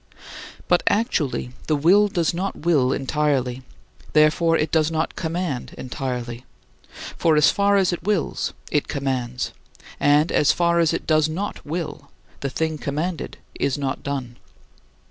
[0.67, 3.61] But actually the will does not will entirely;
[4.13, 6.43] therefore it does not command entirely.
[7.17, 9.51] For as far as it wills, it commands.
[9.99, 12.09] And as far as it does not will,
[12.39, 14.37] the thing commanded is not done.